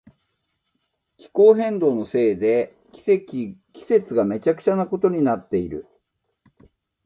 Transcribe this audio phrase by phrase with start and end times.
[1.17, 5.85] 気候変動のせいで季節がめちゃくちゃなことになっている。